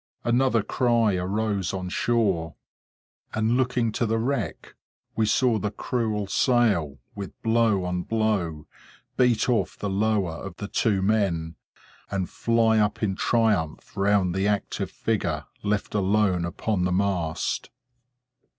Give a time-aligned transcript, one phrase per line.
[0.23, 2.55] Another cry arose on shore;
[3.35, 4.73] and looking to the wreck,
[5.15, 8.65] we saw the cruel sail, with blow on blow,
[9.15, 11.55] beat off the lower of the two men,
[12.09, 17.69] and fly up in triumph round the active figure left alone upon the mast.